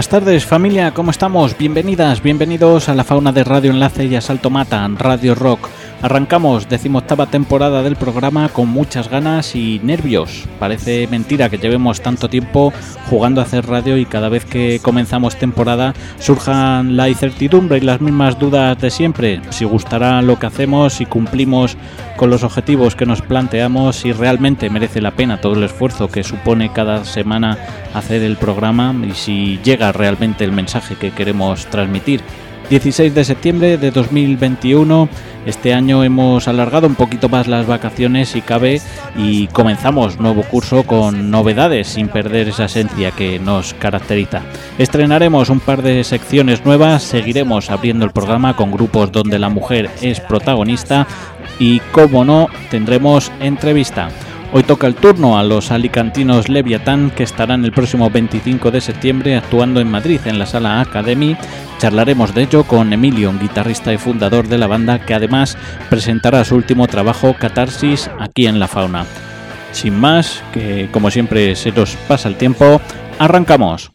[0.00, 1.58] Buenas tardes familia, ¿cómo estamos?
[1.58, 5.68] Bienvenidas, bienvenidos a la fauna de Radio Enlace y Asalto Mata, Radio Rock.
[6.02, 10.46] Arrancamos decimoctava temporada del programa con muchas ganas y nervios.
[10.58, 12.72] Parece mentira que llevemos tanto tiempo
[13.10, 18.00] jugando a hacer radio y cada vez que comenzamos temporada surjan la incertidumbre y las
[18.00, 19.42] mismas dudas de siempre.
[19.50, 21.76] Si gustará lo que hacemos, si cumplimos
[22.16, 26.24] con los objetivos que nos planteamos, si realmente merece la pena todo el esfuerzo que
[26.24, 27.58] supone cada semana
[27.92, 32.22] hacer el programa y si llega realmente el mensaje que queremos transmitir.
[32.70, 35.08] 16 de septiembre de 2021.
[35.44, 38.80] Este año hemos alargado un poquito más las vacaciones si cabe
[39.16, 44.42] y comenzamos nuevo curso con novedades sin perder esa esencia que nos caracteriza.
[44.78, 49.90] Estrenaremos un par de secciones nuevas, seguiremos abriendo el programa con grupos donde la mujer
[50.00, 51.08] es protagonista
[51.58, 54.10] y como no tendremos entrevista.
[54.52, 59.36] Hoy toca el turno a los alicantinos Leviatán que estarán el próximo 25 de septiembre
[59.36, 61.36] actuando en Madrid en la sala Academy.
[61.78, 65.56] Charlaremos de ello con Emilio, guitarrista y fundador de la banda que además
[65.88, 69.06] presentará su último trabajo Catarsis aquí en La Fauna.
[69.70, 72.80] Sin más, que como siempre se nos pasa el tiempo,
[73.20, 73.92] arrancamos.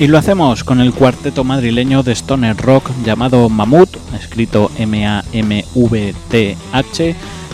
[0.00, 5.76] Y lo hacemos con el cuarteto madrileño de stoner rock llamado Mamut, escrito M-A-M-V-T-H,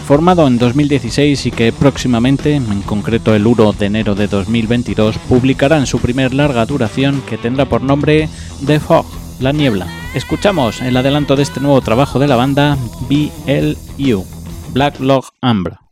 [0.06, 5.88] formado en 2016 y que próximamente, en concreto el 1 de enero de 2022, publicarán
[5.88, 8.28] su primer larga duración que tendrá por nombre
[8.64, 9.06] The Fog,
[9.40, 9.88] La Niebla.
[10.14, 12.78] Escuchamos el adelanto de este nuevo trabajo de la banda
[13.08, 14.24] BLU,
[14.72, 15.85] Black Log Amber.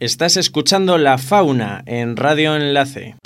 [0.00, 3.16] Estás escuchando La Fauna en Radio Enlace.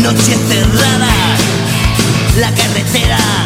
[0.00, 1.10] Noche cerrada,
[2.38, 3.41] la carretera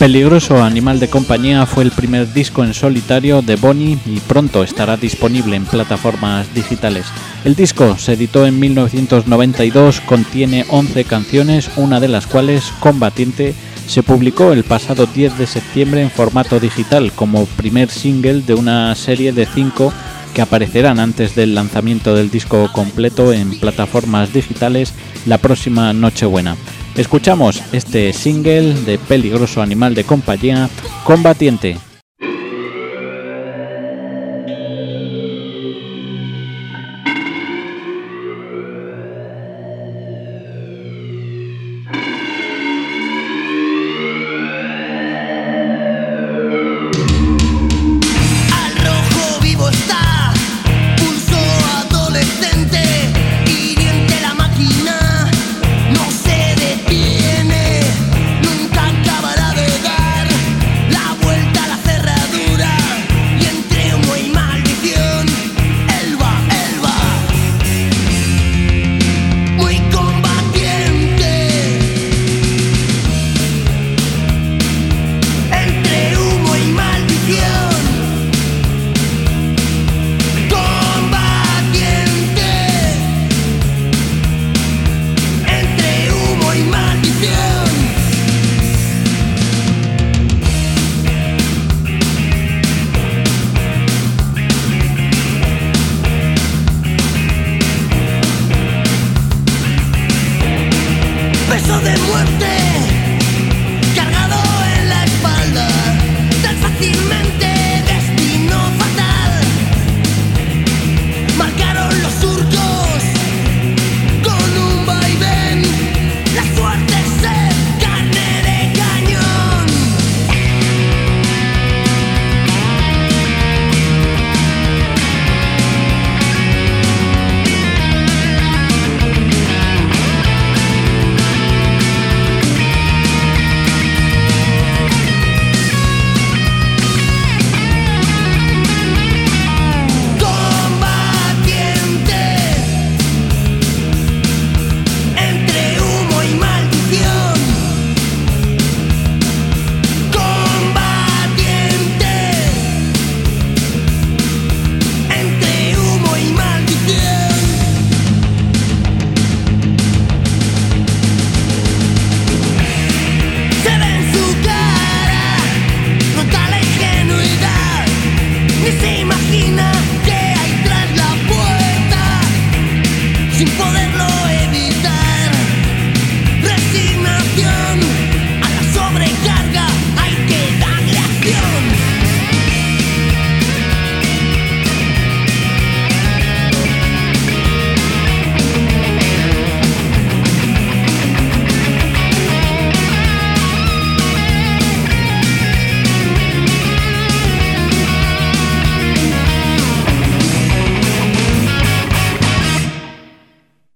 [0.00, 4.96] Peligroso Animal de Compañía fue el primer disco en solitario de Bonnie y pronto estará
[4.96, 7.04] disponible en plataformas digitales.
[7.44, 13.52] El disco se editó en 1992, contiene 11 canciones, una de las cuales, Combatiente,
[13.86, 18.94] se publicó el pasado 10 de septiembre en formato digital como primer single de una
[18.94, 19.92] serie de 5
[20.32, 24.94] que aparecerán antes del lanzamiento del disco completo en plataformas digitales
[25.26, 26.56] la próxima Nochebuena.
[26.96, 30.68] Escuchamos este single de peligroso animal de compañía,
[31.04, 31.89] Combatiente.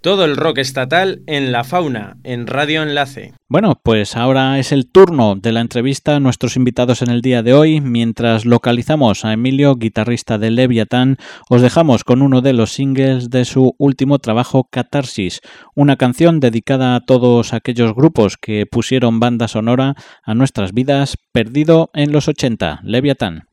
[0.04, 3.32] Todo el rock estatal en la fauna, en Radio Enlace.
[3.48, 7.42] Bueno, pues ahora es el turno de la entrevista a nuestros invitados en el día
[7.42, 7.80] de hoy.
[7.80, 11.16] Mientras localizamos a Emilio, guitarrista de Leviathan,
[11.48, 15.40] os dejamos con uno de los singles de su último trabajo, Catarsis,
[15.74, 21.88] una canción dedicada a todos aquellos grupos que pusieron banda sonora a nuestras vidas, perdido
[21.94, 23.48] en los 80, Leviathan.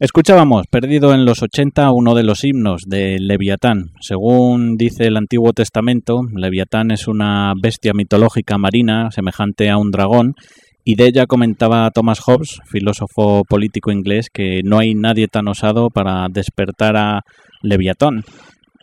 [0.00, 3.92] Escuchábamos, perdido en los 80, uno de los himnos de Leviatán.
[4.00, 10.34] Según dice el Antiguo Testamento, Leviatán es una bestia mitológica marina semejante a un dragón
[10.82, 15.90] y de ella comentaba Thomas Hobbes, filósofo político inglés, que no hay nadie tan osado
[15.90, 17.20] para despertar a
[17.62, 18.24] Leviatán.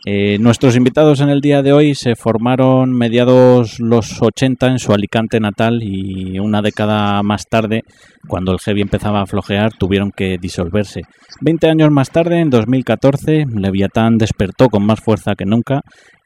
[0.04, 4.92] Eh, nuestros invitados en el día de hoy se formaron mediados los 80 en su
[4.92, 7.84] Alicante natal y una década más tarde,
[8.26, 11.02] cuando el heavy empezaba a flojear, tuvieron que disolverse.
[11.40, 15.82] Veinte años más tarde, en 2014, Leviatán despertó con más fuerza que nunca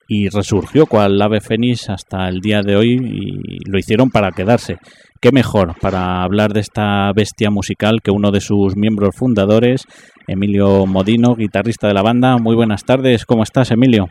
[0.09, 4.79] y resurgió cual ave fénix hasta el día de hoy y lo hicieron para quedarse.
[5.21, 9.85] ¿Qué mejor para hablar de esta bestia musical que uno de sus miembros fundadores,
[10.27, 12.37] Emilio Modino, guitarrista de la banda?
[12.39, 14.09] Muy buenas tardes, ¿cómo estás, Emilio?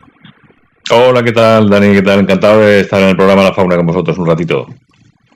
[0.90, 1.92] Hola, ¿qué tal, Dani?
[1.92, 2.20] ¿Qué tal?
[2.20, 4.66] Encantado de estar en el programa La Fauna con vosotros un ratito.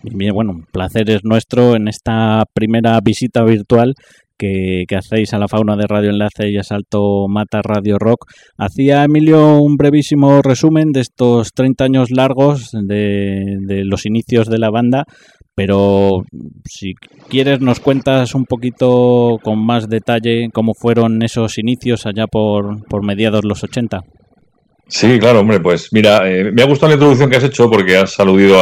[0.02, 3.94] Bien, bueno, un placer es nuestro en esta primera visita virtual
[4.38, 8.24] que, hacéis a la fauna de Radio Enlace y Asalto Mata Radio Rock.
[8.56, 14.58] Hacía Emilio un brevísimo resumen de estos 30 años largos de, de los inicios de
[14.58, 15.04] la banda,
[15.62, 16.24] pero
[16.64, 16.94] si
[17.28, 23.04] quieres nos cuentas un poquito con más detalle cómo fueron esos inicios allá por, por
[23.04, 24.00] mediados los 80.
[24.88, 27.98] Sí, claro, hombre, pues mira, eh, me ha gustado la introducción que has hecho porque
[27.98, 28.58] has aludido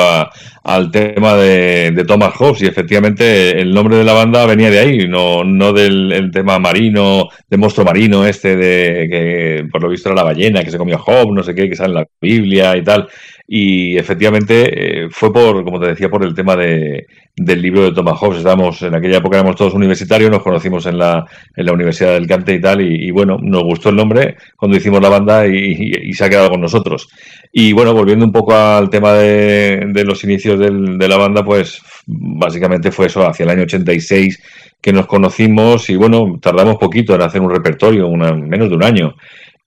[0.64, 5.08] al tema de, Thomas Hobbes y efectivamente el nombre de la banda venía de ahí,
[5.08, 10.16] no, no del tema marino, de monstruo marino este de que por lo visto era
[10.16, 12.82] la ballena que se comió Hobbes, no sé qué, que sale en la Biblia y
[12.82, 13.08] tal.
[13.50, 17.92] Y efectivamente eh, fue por, como te decía, por el tema de, del libro de
[17.92, 18.38] Thomas Hobbes.
[18.38, 21.24] Estábamos, en aquella época éramos todos universitarios, nos conocimos en la,
[21.56, 25.00] en la Universidad del Cante y tal, y, bueno, nos gustó el nombre cuando hicimos
[25.00, 27.08] la banda y, se ha quedado con nosotros.
[27.50, 31.42] Y bueno, volviendo un poco al tema de, de los inicios del, de la banda,
[31.42, 34.42] pues básicamente fue eso, hacia el año 86
[34.80, 38.84] que nos conocimos y bueno, tardamos poquito en hacer un repertorio, una, menos de un
[38.84, 39.14] año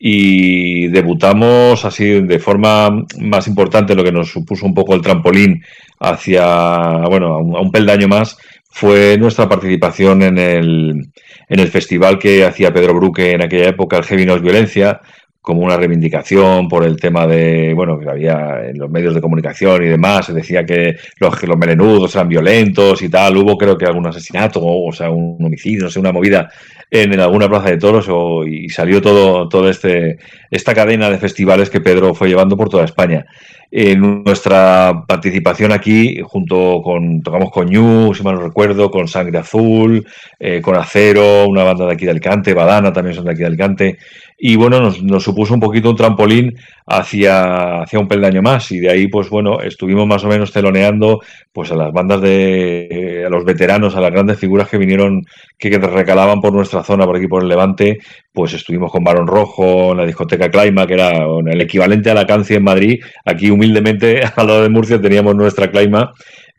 [0.04, 5.64] y debutamos así de forma más importante, lo que nos supuso un poco el trampolín
[6.00, 8.36] hacia, bueno, a un, peldaño más,
[8.72, 11.12] fue nuestra participación en el,
[11.48, 15.02] en el festival que hacía Pedro Bruque en aquella época, el Heavy Noise Violencia,
[15.42, 19.84] como una reivindicación por el tema de, bueno, que había en los medios de comunicación
[19.84, 23.86] y demás, se decía que los, los melenudos eran violentos y tal, hubo creo que
[23.86, 26.50] algún asesinato, o sea, un homicidio, no sé, una movida
[26.92, 28.08] en, alguna plaza de toros
[28.46, 30.20] y salió todo, todo este,
[30.52, 33.26] esta cadena de festivales que Pedro fue llevando por toda España.
[33.74, 39.38] En nuestra participación aquí, junto con, tocamos con Ñu, si mal no recuerdo, con Sangre
[39.38, 40.06] Azul,
[40.38, 43.46] eh, con Acero, una banda de aquí de Alicante, Badana también son de aquí de
[43.46, 43.98] Alicante,
[44.38, 48.72] y bueno, nos, supuso un poquito un trampolín hacia, hacia un peldaño más.
[48.72, 53.24] Y de ahí pues bueno, estuvimos más o menos teloneando pues a las bandas de,
[53.26, 55.26] a los veteranos, a las grandes figuras que vinieron,
[55.58, 58.00] que, que recalaban por nuestra zona, por aquí por el Levante,
[58.32, 62.26] pues estuvimos con Barón Rojo, en la discoteca Clima, que era el equivalente a la
[62.26, 66.14] Cancia en Madrid, aquí humildemente al lado de Murcia teníamos nuestra Clima.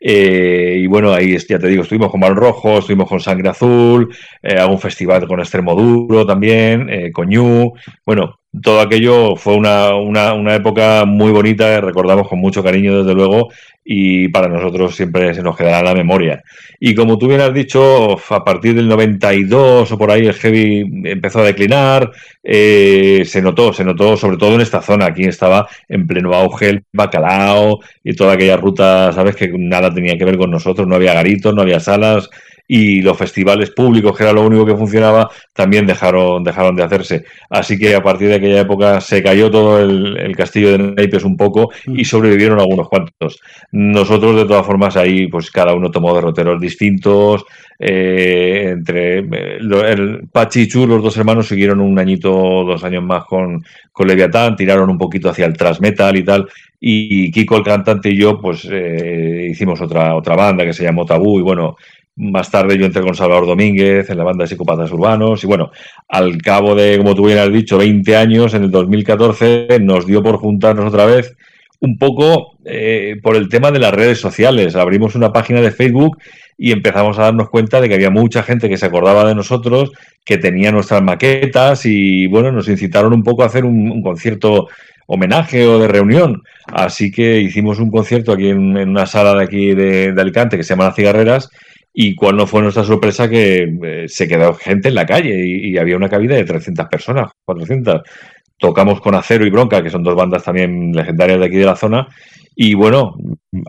[0.05, 4.13] Eh, y bueno, ahí ya te digo, estuvimos con Mal Rojo, estuvimos con Sangre Azul,
[4.41, 7.71] eh, algún festival con Extremo Duro también, eh, con Ñu.
[8.05, 13.15] Bueno, todo aquello fue una, una, una, época muy bonita, recordamos con mucho cariño desde
[13.15, 13.49] luego
[13.85, 16.43] y para nosotros siempre se nos quedará en la memoria.
[16.79, 20.83] Y como tú bien has dicho, a partir del 92 o por ahí el heavy
[21.05, 22.11] empezó a declinar,
[22.43, 26.69] eh, se notó, se notó sobre todo en esta zona, aquí estaba en pleno auge
[26.69, 30.95] el bacalao y toda aquella ruta, sabes que nada tenía que ver con nosotros, no
[30.95, 32.29] había garitos, no había salas,
[32.67, 37.25] y los festivales públicos, que era lo único que funcionaba, también dejaron, dejaron de hacerse.
[37.49, 41.37] Así que a partir de aquella época se cayó todo el, castillo de Naipes un
[41.37, 42.05] poco y mm.
[42.05, 43.39] sobrevivieron algunos cuantos.
[43.75, 47.43] Nosotros, de todas formas, ahí pues cada uno tomó derroteros distintos.
[47.79, 53.03] Eh, entre eh, el Pachi y Chu, los dos hermanos, siguieron un añito, dos años
[53.03, 56.47] más con, con Leviatán, tiraron un poquito hacia el thrash metal y tal.
[56.79, 61.03] Y Kiko, el cantante, y yo, pues eh, hicimos otra, otra banda que se llamó
[61.03, 61.39] Tabú.
[61.39, 61.75] Y bueno,
[62.17, 65.71] más tarde yo entré con Salvador Domínguez en la banda de psicópatas urbanos y bueno,
[66.09, 70.37] al cabo de, como tú hubieras dicho, 20 años, en el 2014 nos dio por
[70.37, 71.35] juntarnos otra vez
[71.83, 74.77] un poco eh, por el tema de las redes sociales.
[74.77, 76.17] Abrimos una página de Facebook
[76.57, 79.91] y empezamos a darnos cuenta de que había mucha gente que se acordaba de nosotros,
[80.23, 84.69] que tenía nuestras maquetas y bueno, nos incitaron un poco a hacer un, concierto
[85.07, 86.41] homenaje o de reunión.
[86.67, 90.69] Así que hicimos un concierto aquí en, una sala de aquí de, Alicante que se
[90.69, 91.49] llama Las Cigarreras
[91.93, 95.77] y cuál no fue nuestra sorpresa que eh, se quedó gente en la calle y,
[95.77, 98.03] había una cabida de 300 personas, 400.
[98.57, 101.75] Tocamos con Acero y Bronca, que son dos bandas también legendarias de aquí de la
[101.75, 102.07] zona.
[102.55, 103.15] Y bueno,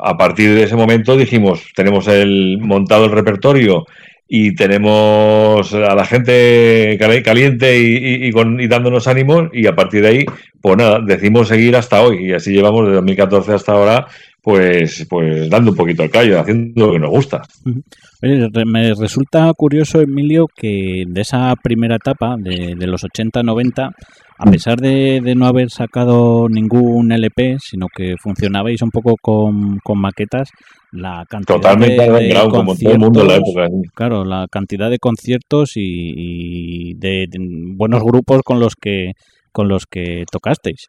[0.02, 3.86] a partir de ese momento dijimos, tenemos el montado el repertorio
[4.28, 10.08] y tenemos a la gente caliente y, con, y, dándonos ánimos y a partir de
[10.08, 10.24] ahí,
[10.60, 14.06] pues nada, decimos seguir hasta hoy y así llevamos de 2014 hasta ahora
[14.44, 17.40] pues, pues dando un poquito al callo, haciendo lo que nos gusta.
[18.20, 23.90] me resulta curioso, Emilio, que de esa primera etapa, de, de los 80-90,
[24.36, 29.78] a pesar de, de, no haber sacado ningún LP, sino que funcionabais un poco con,
[29.82, 30.50] con maquetas,
[30.92, 33.66] la cantidad Totalmente de, como todo el mundo en la época.
[33.94, 37.38] Claro, la cantidad de conciertos y, y de, de,
[37.76, 39.12] buenos grupos con los que
[39.52, 40.88] con los que tocasteis.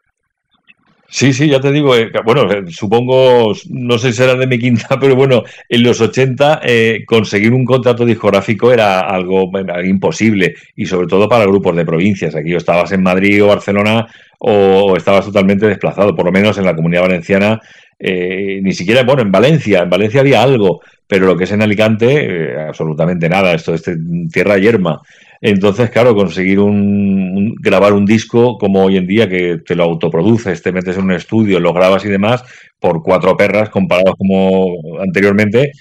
[1.15, 4.59] Sí, sí, ya te digo, eh, bueno, eh, supongo, no sé si será de mi
[4.59, 9.49] quinta, pero bueno, en los 80 eh, conseguir un contrato discográfico era algo
[9.85, 12.35] imposible y sobre todo para grupos de provincias.
[12.35, 14.05] Aquí o estabas en Madrid o Barcelona
[14.39, 17.61] o estabas totalmente desplazado, por lo menos en la comunidad valenciana,
[17.97, 21.61] eh, ni siquiera, bueno, en Valencia, en Valencia había algo, pero lo que es en
[21.61, 23.83] Alicante, eh, absolutamente nada, esto es
[24.31, 25.01] tierra yerma.
[25.41, 30.61] Entonces, claro, conseguir un, grabar un disco como hoy en día que te lo autoproduces,
[30.61, 32.43] te metes en un estudio, lo grabas y demás,
[32.79, 35.71] por cuatro perras comparados como anteriormente,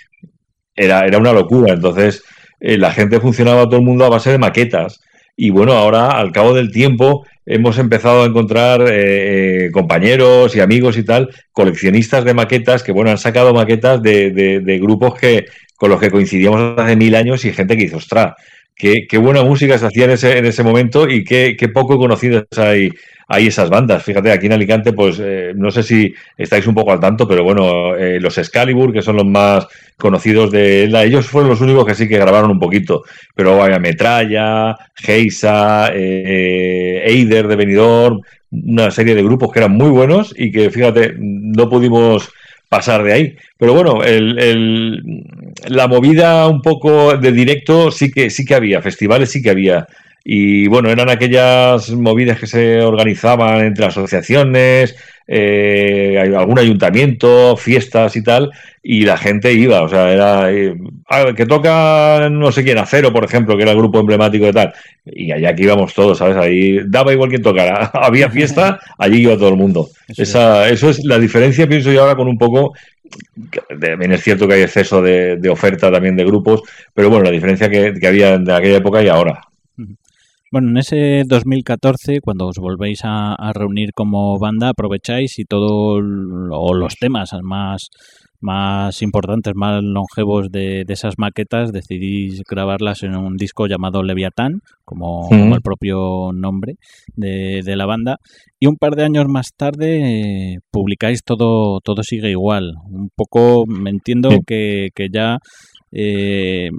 [0.75, 1.73] era, era una locura.
[1.73, 2.23] Entonces,
[2.61, 5.01] eh, la gente funcionaba todo el mundo a base de maquetas.
[5.37, 10.61] Y bueno, ahora, al cabo del tiempo, hemos empezado a encontrar eh, eh, compañeros y
[10.61, 15.15] amigos y tal, coleccionistas de maquetas que, bueno, han sacado maquetas de, de, de grupos
[15.15, 18.35] que con los que coincidíamos hace mil años y gente que dice, ostras,
[18.75, 21.99] qué, qué, buena música se hacía en ese, en ese momento y qué, qué poco
[21.99, 22.91] conocidas hay,
[23.29, 24.03] hay esas bandas.
[24.03, 27.45] Fíjate, aquí en Alicante, pues eh, no sé si estáis un poco al tanto, pero
[27.45, 31.95] bueno, eh, los Excalibur, que son los más conocidos de ellos fueron los únicos que
[31.95, 39.15] sí que grabaron un poquito, pero vaya Metralla, Geisa, eh, Eider de Benidorm, una serie
[39.15, 42.31] de grupos que eran muy buenos y que, fíjate, no pudimos
[42.69, 43.37] pasar de ahí.
[43.59, 45.03] Pero bueno, el, el,
[45.69, 49.87] la movida un poco de directo sí que sí que había, festivales sí que había.
[50.25, 58.23] Y bueno, eran aquellas movidas que se organizaban entre asociaciones, eh, algún ayuntamiento, fiestas y
[58.23, 58.51] tal,
[58.83, 60.75] y la gente iba, o sea, era eh,
[61.37, 64.75] que toca no sé quién, Acero, por ejemplo, que era el grupo emblemático de tal,
[65.07, 66.37] y allá que íbamos todos, ¿sabes?
[66.37, 69.89] Ahí daba igual quien tocara, había fiesta, allí iba todo el mundo.
[70.17, 72.75] Esa, eso es la diferencia, pienso yo ahora con un poco
[73.69, 77.31] también es cierto que hay exceso de, de, oferta también de grupos, pero bueno, la
[77.31, 79.41] diferencia que, que había de aquella época y ahora.
[80.51, 85.97] Bueno, en ese 2014, cuando os volvéis a, a reunir como banda, aprovecháis y todo
[85.97, 87.89] o los temas más
[88.45, 94.61] más importantes, más longevos de, de, esas maquetas, decidís grabarlas en un disco llamado Leviatán,
[94.85, 96.75] como, como el propio nombre
[97.17, 98.19] de, de, la banda.
[98.61, 102.75] Y un par de años más tarde eh, publicáis todo, todo sigue igual.
[102.91, 104.39] Un poco, me entiendo sí.
[104.47, 105.39] que, que ya
[105.97, 106.71] eh,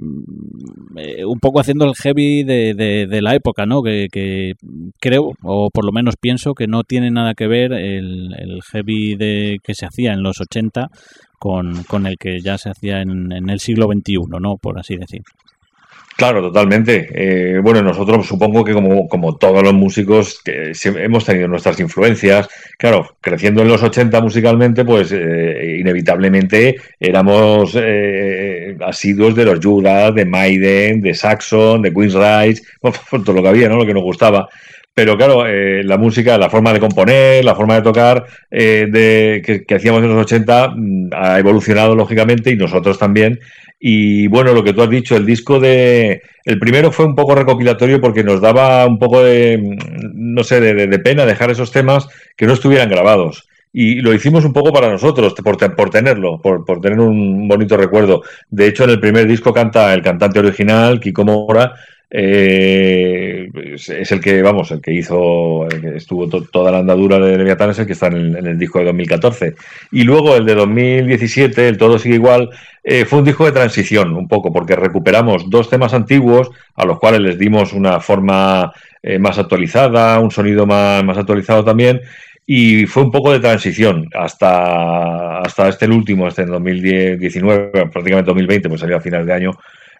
[1.26, 3.82] un poco haciendo el heavy de, de, de la época, ¿no?
[3.82, 4.52] Que, que,
[5.00, 9.16] creo, o por lo menos pienso, que no tiene nada que ver el, el heavy
[9.16, 10.88] de, que se hacía en los 80
[11.38, 14.56] con, con el que ya se hacía en, en, el siglo XXI, ¿no?
[14.56, 15.22] Por así decir.
[16.16, 17.08] Claro, totalmente.
[17.12, 22.48] Eh, bueno, nosotros supongo que como, como todos los músicos que hemos tenido nuestras influencias,
[22.78, 30.14] claro, creciendo en los 80 musicalmente, pues eh, inevitablemente éramos eh, asiduos de los Judas,
[30.14, 33.76] de Maiden, de Saxon, de Queen's Rise, bueno, todo lo que había, ¿no?
[33.76, 34.48] Lo que nos gustaba.
[34.96, 39.64] Pero claro, eh, la música, la forma de componer, la forma de tocar eh, de,
[39.68, 43.38] que, hacíamos en los 80 mm, ha evolucionado lógicamente y nosotros también.
[43.78, 46.22] Y bueno, lo que tú has dicho, el disco de...
[46.46, 50.62] El primero fue un poco recopilatorio porque nos daba un poco de, mm, no sé,
[50.62, 53.46] de, de pena dejar esos temas que no estuvieran grabados
[53.78, 57.76] y lo hicimos un poco para nosotros, por, por tenerlo, por, por, tener un bonito
[57.76, 58.22] recuerdo.
[58.48, 61.74] De hecho, en el primer disco canta el cantante original, Kiko Mora,
[62.08, 67.70] eh, es el que, vamos, el que hizo, estuvo to, toda la andadura de Leviatán,
[67.70, 69.54] es el que está en el, en el, disco de 2014.
[69.92, 72.50] Y luego el de 2017, el Todo sigue igual,
[72.84, 76.98] eh, fue un disco de transición, un poco, porque recuperamos dos temas antiguos a los
[77.00, 82.00] cuales les dimos una forma eh, más actualizada, un sonido más, más actualizado también,
[82.46, 88.28] y fue un poco de transición hasta, hasta este el último, este en 2019, prácticamente
[88.28, 89.50] 2020, pues salió a final de año,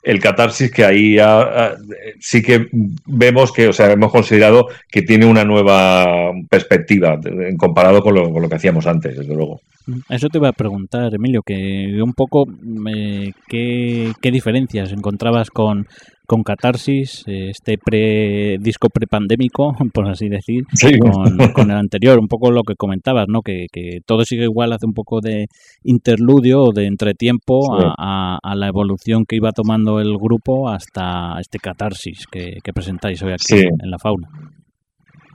[0.07, 1.75] el catarsis que ahí ya,
[2.21, 2.69] sí que
[3.07, 7.19] vemos que, o sea, hemos considerado que tiene una nueva perspectiva
[7.59, 9.61] comparado con lo, con lo que hacíamos antes, desde luego.
[10.09, 12.47] Eso te iba a preguntar, Emilio, que un poco
[12.95, 15.89] eh, ¿qué, qué diferencias encontrabas con
[16.27, 20.65] con Catarsis, este pre disco prepandémico, por así decir,
[21.55, 23.43] con, el anterior, un poco lo que comentabas, ¿no?
[23.43, 23.67] Que,
[24.05, 25.47] todo sigue igual, hace un poco de
[25.85, 32.27] interludio o de entretiempo a, la evolución que iba tomando el grupo hasta este Catarsis
[32.31, 34.29] que, presentáis hoy aquí en la fauna.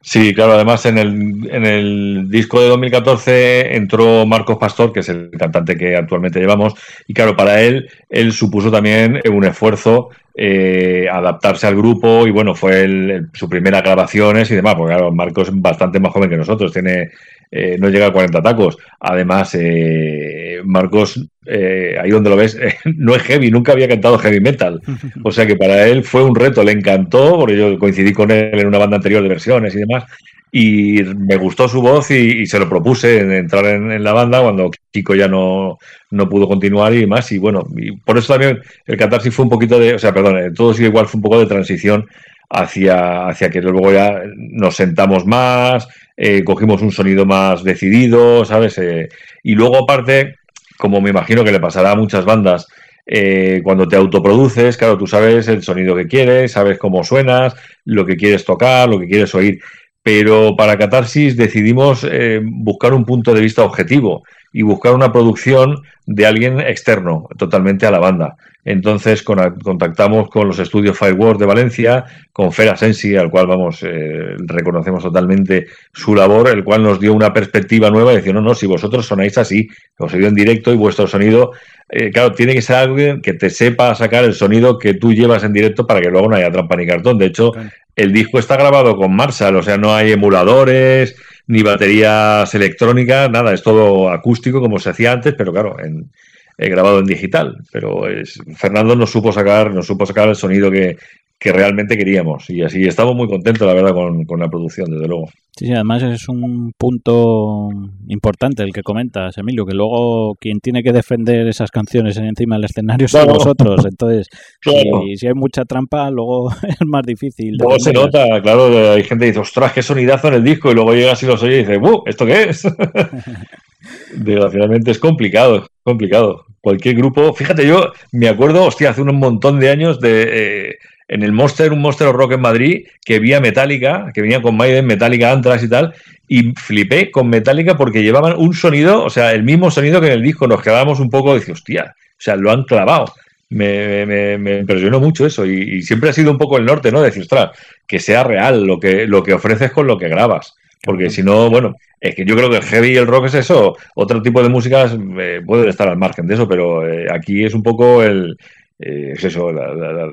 [0.03, 5.09] Sí, claro, además en el, en el disco de 2014 entró Marcos Pastor, que es
[5.09, 6.73] el cantante que actualmente llevamos,
[7.07, 12.55] y claro, para él, él supuso también un esfuerzo eh, adaptarse al grupo y bueno,
[12.55, 16.37] fue el, su primera grabaciones y demás, porque claro, Marcos es bastante más joven que
[16.37, 17.09] nosotros, tiene
[17.53, 18.77] eh, no llega a 40 tacos.
[18.99, 22.57] Además, eh, Marcos, eh, ahí donde lo ves,
[22.95, 24.81] no es heavy, nunca había cantado heavy metal.
[25.23, 28.57] O sea que para él fue un reto, le encantó, porque yo coincidí con él
[28.57, 30.05] en una banda anterior de versiones y demás.
[30.51, 34.69] Y me gustó su voz y, se lo propuse en entrar en, la banda cuando
[34.91, 37.31] Kiko ya no, no pudo continuar y más.
[37.31, 40.53] Y bueno, y por eso también el catarsis fue un poquito de, o sea, perdón,
[40.53, 42.05] todo sigue igual, fue un poco de transición
[42.49, 45.87] hacia, hacia que luego ya nos sentamos más,
[46.17, 48.77] eh, cogimos un sonido más decidido, ¿sabes?
[48.77, 49.09] Eh,
[49.43, 50.35] y luego aparte,
[50.77, 52.67] como me imagino que le pasará a muchas bandas,
[53.05, 58.05] eh, cuando te autoproduces, claro, tú sabes el sonido que quieres, sabes cómo suenas, lo
[58.05, 59.59] que quieres tocar, lo que quieres oír.
[60.03, 62.07] Pero para Catarsis decidimos
[62.43, 67.91] buscar un punto de vista objetivo y buscar una producción de alguien externo totalmente a
[67.91, 68.35] la banda.
[68.63, 74.35] Entonces contactamos con los estudios Fireworks de Valencia, con Fer Asensi, al cual vamos, eh,
[74.37, 78.67] reconocemos totalmente su labor, el cual nos dio una perspectiva nueva y no, no, si
[78.67, 81.53] vosotros sonáis así, os oído en directo y vuestro sonido,
[81.89, 85.43] eh, claro, tiene que ser alguien que te sepa sacar el sonido que tú llevas
[85.43, 87.17] en directo para que luego no haya trampa ni cartón.
[87.17, 87.51] De hecho,
[87.95, 91.15] el disco está grabado con Marshall, o sea, no hay emuladores,
[91.47, 96.09] ni baterías electrónicas, nada, es todo acústico como se hacía antes, pero claro, en,
[96.57, 97.57] he grabado en digital.
[97.71, 100.97] Pero es, Fernando nos supo sacar, nos supo sacar el sonido que,
[101.41, 102.47] que realmente queríamos.
[102.51, 105.25] Y así estamos muy contentos, la verdad, con, con, la producción, desde luego.
[105.57, 107.67] Sí, sí, además es un punto
[108.09, 112.65] importante el que comentas, Emilio, que luego quien tiene que defender esas canciones encima del
[112.65, 113.83] escenario son vosotros.
[113.89, 114.27] Entonces,
[114.61, 117.55] si, si, hay mucha trampa, luego es más difícil.
[117.57, 120.75] Luego se nota, claro, hay gente que dice, ostras, qué sonidazo en el disco, y
[120.75, 122.03] luego llegas y los oyes y dices, ¡buh!
[122.05, 122.61] ¿Esto qué es?
[124.15, 126.45] Desgraciadamente es complicado, complicado.
[126.61, 130.75] Cualquier grupo, fíjate, yo me acuerdo, hostia, hace un montón de años de eh,
[131.11, 134.41] en el Monster, un Monster of Rock en Madrid, que vi a Metallica, que venía
[134.41, 135.93] con Maiden, Metallica, Anthrax y tal,
[136.27, 140.13] y flipé con Metallica porque llevaban un sonido, o sea, el mismo sonido que en
[140.13, 143.13] el disco, nos quedábamos un poco, dije, hostia, o sea, lo han clavado.
[143.49, 147.01] Me, me, impresionó mucho eso y, siempre ha sido un poco el norte, ¿no?
[147.01, 147.49] decir, ostras,
[147.85, 150.55] que sea real lo que, lo que ofreces con lo que grabas.
[150.83, 153.35] Porque si no, bueno, es que yo creo que el heavy y el rock es
[153.35, 153.77] eso.
[153.95, 157.53] Otro tipo de músicas eh, pueden estar al margen de eso, pero eh, aquí es
[157.53, 158.37] un poco el.
[158.79, 160.09] Eh, es eso, la,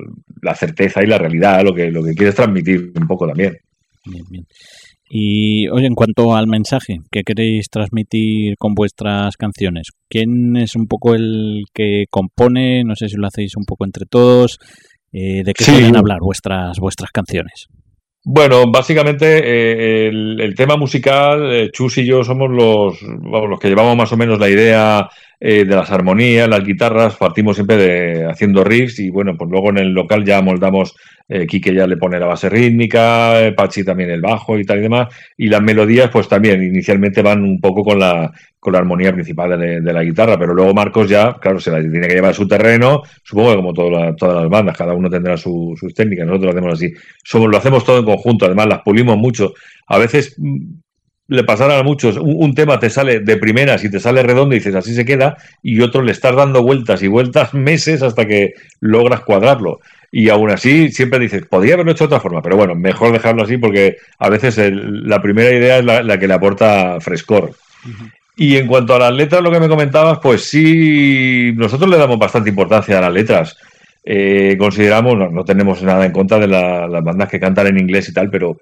[0.55, 3.57] certeza y la realidad, lo que, lo que quieres transmitir un poco también.
[4.05, 4.45] Bien, bien.
[5.11, 10.87] Y oye, en cuanto al mensaje que queréis transmitir con vuestras canciones, ¿quién es un
[10.87, 12.83] poco el que compone?
[12.83, 14.59] No sé si lo hacéis un poco entre todos.
[15.11, 17.67] ¿De qué suelen hablar vuestras, vuestras canciones?
[18.23, 23.95] Bueno, básicamente eh, el, tema musical, eh, Chus y yo somos los, los que llevamos
[23.95, 25.09] más o menos la idea
[25.41, 29.69] eh, de las armonías, las guitarras, partimos siempre de haciendo riffs y bueno, pues luego
[29.69, 30.97] en el local ya moldamos,
[31.29, 34.79] eh, Quique ya le pone la base rítmica, eh, Pachi también el bajo y tal
[34.79, 38.79] y demás, y las melodías pues también inicialmente van un poco con la, con la
[38.79, 42.31] armonía principal de, la guitarra, pero luego Marcos ya, claro, se la tiene que llevar
[42.31, 46.53] a su terreno, supongo que como todas las bandas, cada uno tendrá sus técnicas, nosotros
[46.53, 49.53] lo hacemos así, Somos, lo hacemos todo en conjunto, además las pulimos mucho,
[49.87, 50.35] a veces
[51.29, 54.57] le pasará a muchos, un, tema te sale de primeras y te sale redondo y
[54.57, 58.55] dices así se queda, y otro le estás dando vueltas y vueltas meses hasta que
[58.81, 59.79] logras cuadrarlo.
[60.11, 63.43] Y aún así siempre dices, podría haberlo hecho de otra forma, pero bueno, mejor dejarlo
[63.43, 67.51] así porque a veces la primera idea es la, que le aporta frescor.
[68.35, 72.17] Y en cuanto a las letras, lo que me comentabas, pues sí, nosotros le damos
[72.17, 73.57] bastante importancia a las letras.
[74.03, 78.13] Eh, consideramos, no, tenemos nada en contra de las bandas que cantan en inglés y
[78.13, 78.57] tal, pero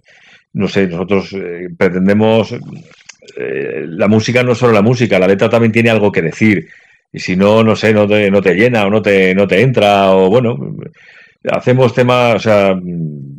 [0.58, 5.50] no sé, nosotros eh, pretendemos, eh, la música no es solo la música, la letra
[5.50, 6.68] también tiene algo que decir.
[7.14, 9.62] Y si no, no sé, no te, no te llena o no te, no te
[9.62, 10.58] entra, o bueno,
[11.52, 12.76] hacemos temas, o sea,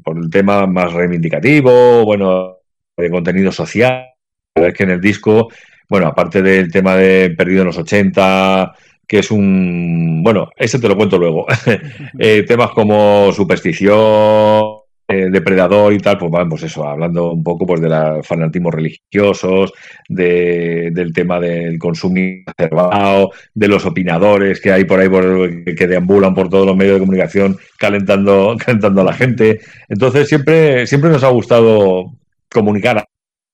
[0.03, 2.59] por el tema más reivindicativo, bueno,
[2.97, 4.07] de contenido social.
[4.55, 5.49] Es que en el disco,
[5.89, 8.75] bueno, aparte del tema de Perdido en los 80,
[9.07, 10.23] que es un.
[10.23, 11.47] Bueno, ese te lo cuento luego.
[12.19, 14.78] Eh, temas como superstición,
[15.11, 19.73] eh, depredador y tal, pues vamos, eso, hablando un poco pues de los fanatismos religiosos,
[20.07, 25.87] de, del tema del consumo exacerbado, de los opinadores que hay por ahí por, que
[25.87, 29.61] deambulan por todos los medios de comunicación calentando, calentando a la gente.
[29.89, 32.13] Entonces siempre, siempre nos ha gustado
[32.51, 33.03] comunicar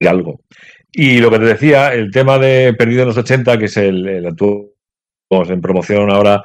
[0.00, 0.40] algo.
[0.90, 4.08] Y lo que te decía, el tema de Perdido en los 80, que es el,
[4.08, 4.70] el actual
[5.30, 6.42] en promoción ahora,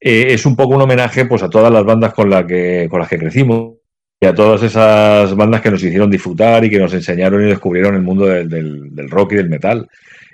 [0.00, 3.00] eh, es un poco un homenaje pues a todas las bandas con, la que, con
[3.00, 3.81] las que crecimos
[4.22, 7.96] y a todas esas bandas que nos hicieron disfrutar y que nos enseñaron y descubrieron
[7.96, 9.88] el mundo del, del, rock y del metal.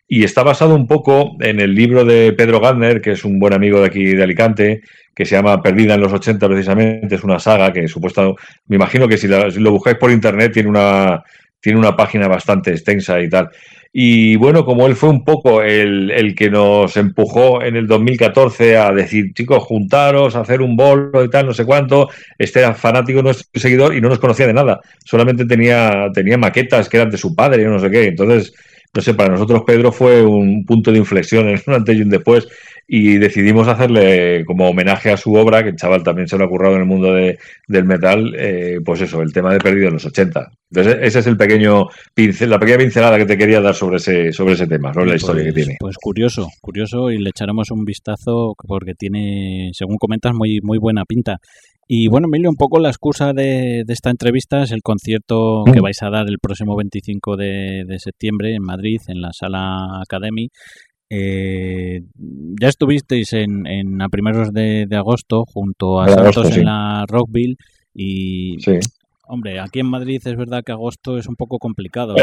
[0.06, 3.54] Y está basado un poco en el libro de Pedro Gardner, que es un buen
[3.54, 4.82] amigo de aquí de Alicante,
[5.14, 9.08] que se llama Perdida en los 80 precisamente, es una saga que supuestamente, me imagino
[9.08, 11.24] que si, la, lo buscáis por internet tiene una,
[11.58, 13.48] tiene una página bastante extensa y tal.
[13.92, 18.76] Y bueno, como él fue un poco el, el, que nos empujó en el 2014
[18.76, 23.22] a decir, chicos, juntaros, hacer un bolo y tal, no sé cuánto, este era fanático
[23.22, 27.16] nuestro seguidor y no nos conocía de nada, solamente tenía, tenía maquetas que eran de
[27.16, 28.08] su padre y no sé qué.
[28.08, 28.52] Entonces,
[28.94, 32.10] no sé, para nosotros Pedro fue un punto de inflexión en un antes y un
[32.10, 32.48] después
[32.90, 36.48] y decidimos hacerle como homenaje a su obra, que el chaval también se lo ha
[36.48, 39.94] currado en el mundo de, del metal, eh, pues eso, el tema de Perdido en
[39.94, 40.50] los 80.
[40.70, 44.32] Entonces, ese es el pequeño pincel, la pequeña pincelada que te quería dar sobre ese,
[44.32, 45.76] sobre ese tema, sobre la historia pues, que tiene.
[45.78, 51.04] Pues curioso, curioso, y le echaremos un vistazo porque tiene, según comentas, muy, muy buena
[51.04, 51.36] pinta.
[51.90, 55.80] Y bueno, Emilio, un poco la excusa de, de esta entrevista es el concierto que
[55.80, 60.50] vais a dar el próximo 25 de, de septiembre en Madrid, en la Sala Academy.
[61.10, 62.02] Eh,
[62.60, 66.60] ya estuvisteis en, en a primeros de, de agosto junto a De Santos agosto, sí.
[66.60, 67.56] en la Rockville
[67.94, 68.78] y Sí.
[69.28, 72.14] Hombre, aquí en Madrid es verdad que agosto es un poco complicado.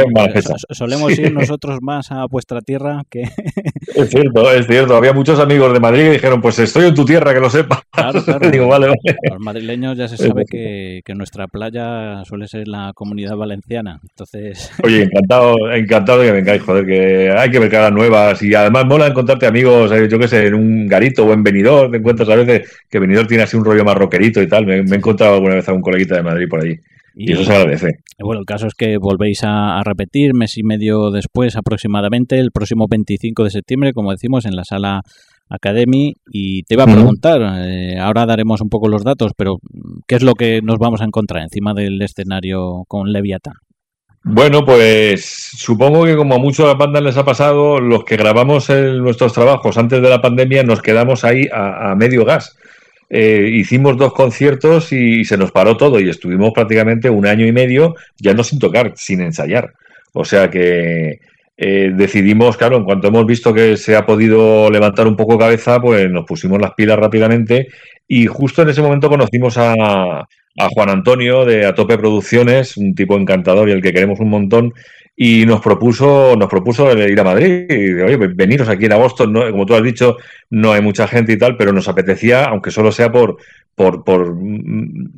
[0.69, 3.23] Solemos ir nosotros más a vuestra tierra que
[3.95, 4.95] Es cierto, es cierto.
[4.95, 7.81] Había muchos amigos de Madrid que dijeron, pues estoy en tu tierra, que lo sepa.
[7.91, 8.49] Claro, claro.
[8.49, 8.99] Digo, vale, vale.
[9.29, 13.99] los madrileños ya se sabe que, que nuestra playa suele ser la comunidad valenciana.
[14.01, 18.53] Entonces, Oye, encantado, encantado de que vengáis, joder, que hay que ver caras nuevas y
[18.53, 21.97] además mola encontrarte amigos, eh, yo qué sé, en un garito o en Benidorm, te
[21.97, 24.65] encuentras a veces que Benidorm tiene así un rollo más rockerito y tal.
[24.65, 26.79] Me, me he encontrado alguna vez a un coleguita de Madrid por allí
[27.15, 27.87] y, eso se agradece.
[28.19, 32.51] Bueno, el caso es que volvéis a, a repetir mes y medio después aproximadamente, el
[32.51, 35.01] próximo 25 de septiembre, como decimos, en la sala
[35.49, 36.13] Academy.
[36.31, 39.57] Y te iba a preguntar, eh, ahora daremos un poco los datos, pero
[40.07, 43.53] ¿qué es lo que nos vamos a encontrar encima del escenario con Leviathan?
[44.27, 49.03] Bueno, pues supongo que como a muchas bandas les ha pasado, los que grabamos el-
[49.03, 52.57] nuestros trabajos antes de la pandemia nos quedamos ahí a, a medio gas.
[53.09, 57.51] Eh, hicimos dos conciertos y se nos paró todo y estuvimos prácticamente un año y
[57.51, 59.73] medio ya no sin tocar, sin ensayar.
[60.13, 61.19] O sea que
[61.57, 65.79] eh, decidimos, claro, en cuanto hemos visto que se ha podido levantar un poco cabeza,
[65.79, 67.67] pues nos pusimos las pilas rápidamente
[68.07, 69.73] y justo en ese momento conocimos a,
[70.57, 74.73] a Juan Antonio de Atope Producciones, un tipo encantador y el que queremos un montón,
[75.15, 77.65] y nos propuso, nos propuso ir a Madrid.
[77.69, 80.17] Y, oye, veniros aquí en agosto, no, como tú has dicho,
[80.49, 83.37] no hay mucha gente y tal, pero nos apetecía, aunque solo sea por,
[83.75, 84.35] por, por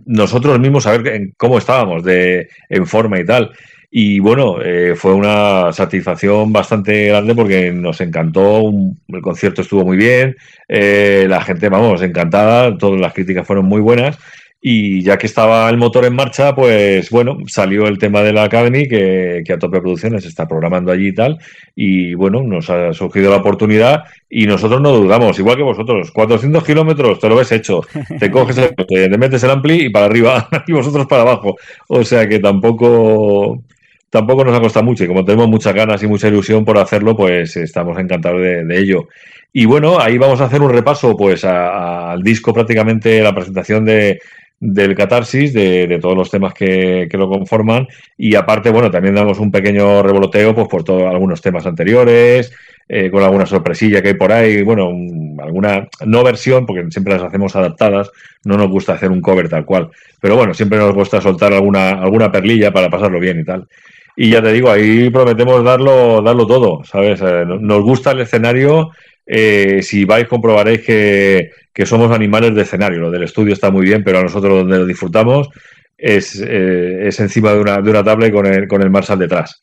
[0.06, 3.52] nosotros mismos saber en cómo estábamos de, en forma y tal.
[3.90, 8.70] Y bueno, eh, fue una satisfacción bastante grande porque nos encantó,
[9.08, 10.36] el concierto estuvo muy bien,
[10.68, 14.20] eh, la gente, vamos, encantada, todas las críticas fueron muy buenas.
[14.60, 18.44] Y ya que estaba el motor en marcha, pues bueno, salió el tema de la
[18.44, 21.38] Academy que, que a Tope Producciones está programando allí y tal.
[21.76, 26.12] Y bueno, nos ha surgido la oportunidad y nosotros no dudamos, igual que vosotros.
[26.12, 27.82] 400 kilómetros, te lo ves hecho.
[28.20, 31.56] Te coges el coche, te metes el ampli y para arriba y vosotros para abajo.
[31.88, 33.62] O sea que tampoco,
[34.10, 35.04] tampoco nos ha costado mucho.
[35.04, 38.80] Y como tenemos muchas ganas y mucha ilusión por hacerlo, pues estamos encantados de, de
[38.80, 39.08] ello.
[39.54, 43.34] Y bueno, ahí vamos a hacer un repaso pues a- a- al disco prácticamente, la
[43.34, 44.20] presentación de,
[44.60, 47.88] del catarsis, de, de todos los temas que, que lo conforman.
[48.18, 52.52] Y aparte, bueno, también damos un pequeño revoloteo pues por todos algunos temas anteriores,
[52.90, 57.14] eh, con alguna sorpresilla que hay por ahí, bueno, un- alguna no versión, porque siempre
[57.14, 58.10] las hacemos adaptadas,
[58.46, 59.90] no nos gusta hacer un cover tal cual.
[60.22, 63.68] Pero bueno, siempre nos gusta soltar alguna, alguna perlilla para pasarlo bien y tal.
[64.16, 67.22] Y ya te digo, ahí prometemos darlo, darlo todo, ¿sabes?
[67.22, 68.90] Eh, no- nos gusta el escenario.
[69.28, 73.00] Eh, si vais, comprobaréis que, que somos animales de escenario.
[73.00, 75.50] Lo del estudio está muy bien, pero a nosotros donde lo disfrutamos
[75.98, 79.20] es, eh, es encima de una, de una tabla y con el, con el Marshall
[79.20, 79.62] detrás.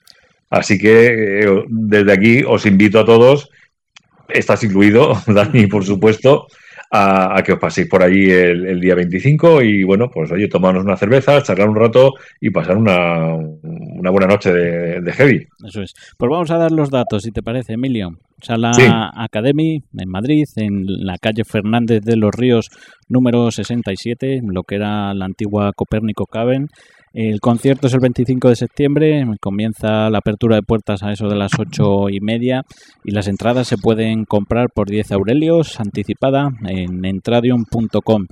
[0.51, 3.51] Así que eh, desde aquí os invito a todos,
[4.29, 6.47] estás incluido, Dani, por supuesto,
[6.97, 10.47] a, a que os paséis por allí el, el día 25 y bueno, pues oye,
[10.47, 15.47] tomarnos una cerveza, charlar un rato y pasar una, una buena noche de, de heavy.
[15.66, 15.92] Eso es.
[16.16, 18.11] Pues vamos a dar los datos, si te parece, Emilio.
[18.40, 18.82] Sala Sí.
[18.88, 22.68] Academy en Madrid, en la calle Fernández de los Ríos,
[23.09, 26.68] número 67, lo que era la antigua Copérnico Caben.
[27.15, 31.37] El concierto es el 25 de septiembre, comienza la apertura de puertas a eso de
[31.37, 32.62] las ocho y media
[33.05, 38.27] y las entradas se pueden comprar por 10 aurelios anticipada en entradium.com.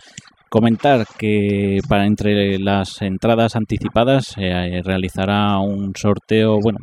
[0.51, 6.81] Comentar que para entre las entradas anticipadas se eh, realizará un sorteo, bueno,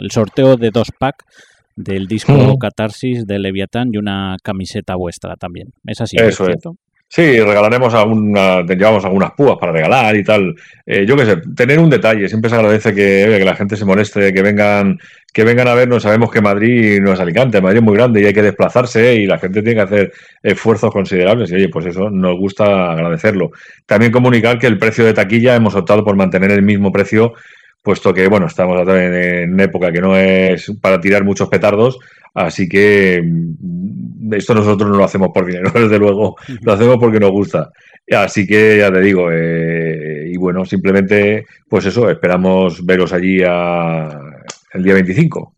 [0.00, 1.24] el sorteo de dos packs
[1.74, 2.58] del disco Mm.
[2.58, 5.68] Catarsis de Leviatán y una camiseta vuestra también.
[5.86, 6.50] Es así, Eso es.
[6.50, 6.76] ¿cierto?
[7.14, 10.56] Sí, regalaremos alguna, llevamos algunas púas para regalar y tal.
[10.86, 12.26] Eh, yo qué sé, tener un detalle.
[12.26, 14.98] Siempre se agradece que la gente se moleste, que vengan,
[15.30, 16.04] que vengan a vernos.
[16.04, 19.26] Sabemos que Madrid no es Alicante, Madrid es muy grande y hay que desplazarse y
[19.26, 21.52] la gente tiene que hacer esfuerzos considerables.
[21.52, 23.50] Y oye, pues eso nos gusta agradecerlo.
[23.84, 27.34] También comunicar que el precio de taquilla hemos optado por mantener el mismo precio,
[27.82, 31.98] puesto que, bueno, estamos en, en época que no es para tirar muchos petardos.
[32.34, 37.20] Así que mm, esto nosotros no lo hacemos por dinero, desde luego, lo hacemos porque
[37.20, 37.70] nos gusta.
[38.10, 44.08] Así que ya te digo, eh, y bueno, simplemente, pues eso, esperamos veros allí a,
[44.72, 45.54] el día 25.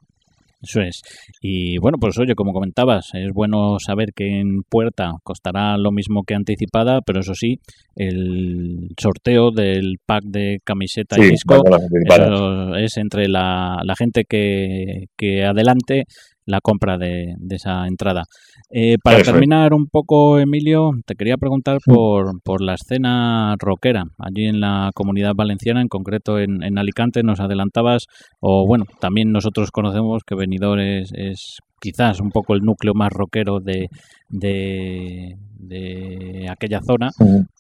[0.65, 1.03] Eso es.
[1.41, 6.23] Y bueno, pues oye, como comentabas, es bueno saber que en puerta costará lo mismo
[6.25, 7.61] que anticipada, pero eso sí,
[7.97, 11.63] el sorteo del pack de camiseta y disco
[12.07, 16.05] eso es entre la, la gente que, que adelante
[16.47, 18.25] la compra de, de esa entrada.
[18.71, 19.33] Eh, para Eso es.
[19.33, 24.05] terminar un poco, Emilio, te quería preguntar por, por la escena rockera.
[24.19, 28.07] Allí en la comunidad valenciana, en concreto en, en Alicante, nos adelantabas,
[28.41, 33.13] o bueno, también nosotros conocemos que Benidorm es, es quizás un poco el núcleo más
[33.13, 33.89] rockero de,
[34.31, 37.11] de, de aquella zona,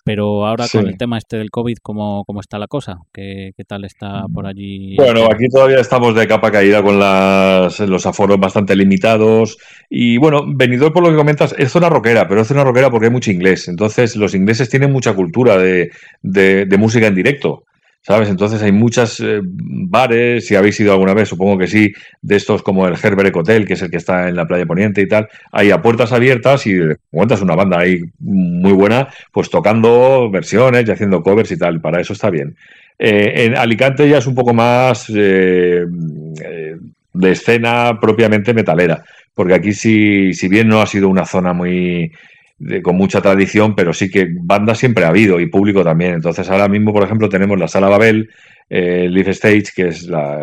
[0.05, 2.99] pero ahora con el tema este del COVID, ¿cómo, cómo está la cosa?
[3.12, 4.97] ¿Qué, qué tal está por allí?
[4.97, 9.59] Bueno, aquí todavía estamos de capa caída con las, los aforos bastante limitados.
[9.91, 13.07] Y bueno, Benidorm, por lo que comentas, es zona rockera, pero es zona rockera porque
[13.07, 13.68] hay mucho inglés.
[13.68, 15.91] Entonces, los ingleses tienen mucha cultura de-
[16.22, 17.64] de música en directo.
[18.07, 18.28] ¿Sabes?
[18.28, 21.90] Entonces hay muchas eh, bares, si habéis ido alguna vez, supongo que sí,
[22.20, 25.00] de estos como el Herberg Hotel, que es el que está en la playa Poniente
[25.00, 26.78] y tal, hay a puertas abiertas y
[27.11, 31.98] cuentas una banda ahí muy buena, pues tocando versiones y haciendo covers y tal, para
[31.98, 32.55] eso está bien.
[32.98, 39.02] Eh, en Alicante ya es un poco más eh, de escena propiamente metalera,
[39.32, 42.12] porque aquí sí, si bien no ha sido una zona muy
[42.59, 46.14] de- con mucha tradición, pero sí que banda siempre ha habido y público también.
[46.14, 48.30] Entonces ahora mismo, por ejemplo, tenemos la Sala Babel,
[48.70, 50.38] eh, Live Stage, que es la,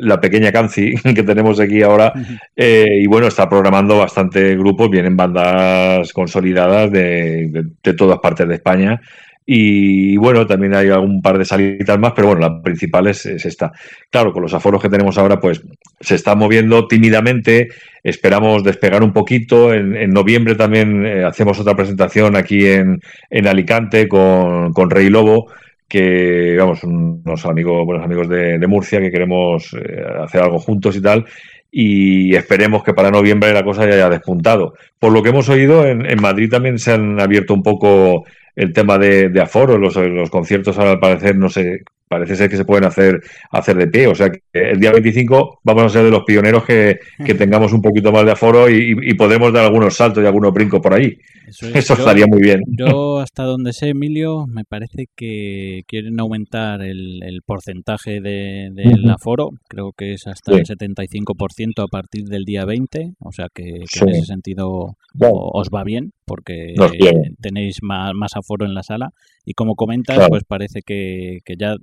[0.00, 2.12] la pequeña canci que tenemos aquí ahora,
[2.56, 8.48] eh, y bueno, está programando bastante grupos, vienen bandas consolidadas de, de- de todas partes
[8.48, 9.00] de España.
[9.46, 13.44] Y bueno, también hay algún par de salidas más, pero bueno, la principal es, es
[13.44, 13.72] esta.
[14.10, 15.62] Claro, con los aforos que tenemos ahora, pues
[16.00, 17.68] se está moviendo tímidamente.
[18.02, 19.74] Esperamos despegar un poquito.
[19.74, 25.52] En, noviembre también eh, hacemos otra presentación aquí en, en Alicante con, con Rey Lobo,
[25.86, 31.02] que vamos, unos amigos, buenos amigos de, Murcia, que queremos eh, hacer algo juntos y
[31.02, 31.26] tal.
[31.70, 34.74] Y esperemos que para noviembre la cosa ya haya despuntado.
[34.98, 38.24] Por lo que hemos oído, en Madrid también se han abierto un poco
[38.56, 39.78] el tema de, de aforo.
[39.78, 43.76] Los, los conciertos ahora al parecer no sé, parece ser que se pueden hacer, hacer
[43.76, 44.06] de pie.
[44.06, 47.72] O sea que el día 25 vamos a ser de los pioneros que, que tengamos
[47.72, 50.94] un poquito más de aforo y, y- podemos dar algunos saltos y algunos brincos por
[50.94, 51.16] ahí.
[51.48, 51.76] Eso es.
[51.76, 52.60] Eso Yo- estaría muy bien.
[52.68, 59.00] Yo, hasta donde sé, Emilio, me parece que quieren aumentar el, el porcentaje de, del
[59.04, 59.10] Ujú.
[59.10, 59.50] aforo.
[59.68, 60.58] Creo que es hasta Sí.
[60.58, 63.12] el 75% a partir del día 20.
[63.20, 64.00] O sea que, que Sí.
[64.02, 65.34] en ese sentido Bueno.
[65.52, 69.10] os va bien porque eh, tenéis más, más aforo en la sala.
[69.44, 70.30] Y como comentas, Claro.
[70.30, 71.76] pues parece que, que ya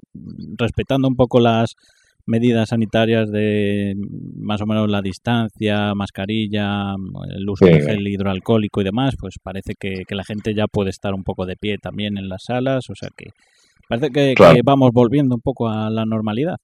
[0.58, 1.76] respetando un poco las
[2.28, 3.96] medidas sanitarias de
[4.38, 6.94] más o menos la distancia, mascarilla,
[7.36, 7.72] el uso Sí.
[7.72, 11.24] de gel hidroalcohólico y demás, pues parece que, que la gente ya puede estar un
[11.24, 13.32] poco de pie también en las salas, o sea que
[13.90, 14.56] parece que, Claro.
[14.56, 16.58] que vamos volviendo un poco a la normalidad.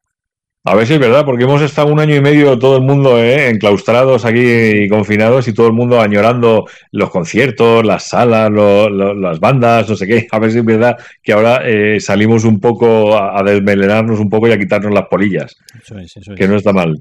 [0.69, 3.17] A ver si es verdad, porque hemos estado un año y medio todo el mundo
[3.23, 3.49] ¿eh?
[3.49, 9.13] enclaustrados aquí y confinados y todo el mundo añorando los conciertos, las salas, lo- lo-
[9.13, 10.27] las bandas, no sé qué.
[10.31, 14.29] A ver si es verdad que ahora eh, salimos un poco a, a desmelenarnos un
[14.29, 16.37] poco y a quitarnos las polillas, Eso es, eso es.
[16.37, 16.95] que no está mal.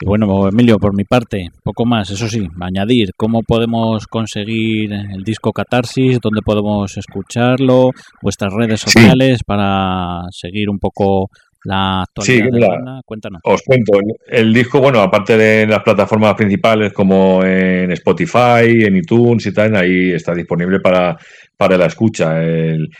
[0.00, 5.22] Y bueno, Emilio, por mi parte, poco más, eso sí, añadir cómo podemos conseguir el
[5.24, 7.90] disco Catarsis, dónde podemos escucharlo,
[8.20, 8.90] vuestras redes Sí.
[8.90, 11.28] sociales para seguir un poco
[11.64, 13.00] la actualidad Sí, de.
[13.04, 13.40] Cuéntanos.
[13.44, 18.96] Os cuento, el, el disco, bueno, aparte de las plataformas principales como en Spotify, en
[18.96, 21.16] iTunes y tal, ahí está disponible para,
[21.56, 22.42] para la escucha.
[22.42, 22.90] El-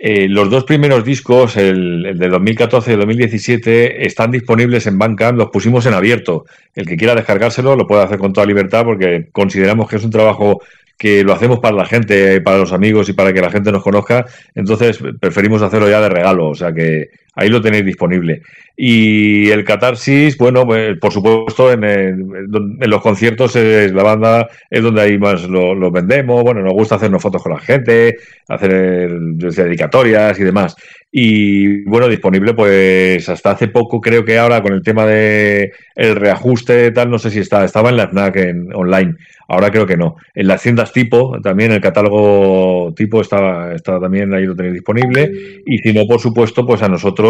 [0.00, 4.96] eh, los dos primeros discos, el, el de 2014 y el 2017, están disponibles en
[4.96, 6.44] Bandcamp, los pusimos en abierto.
[6.74, 10.12] El que quiera descargárselo lo puede hacer con toda libertad porque consideramos que es un
[10.12, 10.60] trabajo
[10.96, 13.82] que lo hacemos para la gente, para los amigos y para que la gente nos
[13.82, 14.24] conozca.
[14.54, 16.48] Entonces preferimos hacerlo ya de regalo.
[16.50, 17.06] O sea que
[17.38, 18.42] ahí lo tenéis disponible.
[18.76, 24.82] Y el catarsis, bueno, pues, por supuesto, en, en, los conciertos es, la banda es
[24.82, 26.42] donde ahí más lo, vendemos.
[26.42, 28.16] Bueno, nos gusta hacernos fotos con la gente,
[28.48, 30.76] hacer dedicatorias y demás.
[31.10, 36.16] Y bueno, disponible pues hasta hace poco, creo que ahora con el tema de el
[36.16, 39.14] reajuste tal, no sé si está, estaba en la FNAC en, online.
[39.48, 40.16] Ahora creo que no.
[40.34, 45.32] En las tiendas tipo, también el catálogo tipo está, está también ahí lo tenéis disponible.
[45.64, 47.27] Y si no, por supuesto, pues a nosotros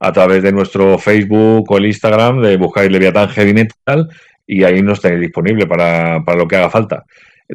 [0.00, 4.08] a través de nuestro Facebook o el Instagram de buscáis Leviatán Heavy Metal
[4.46, 7.04] y ahí nos tenéis disponible para, para lo que haga falta.